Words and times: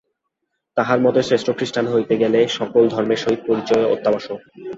তাঁহার 0.77 0.99
মতে 1.01 1.21
শ্রেষ্ঠ 1.23 1.47
খ্রীষ্টান 1.49 1.85
হইতে 1.87 2.13
গেলে 2.17 2.39
সকল 2.57 2.83
ধর্মের 2.93 3.21
সহিত 3.23 3.41
পরিচয় 3.47 3.85
অত্যাবশ্যক। 3.93 4.39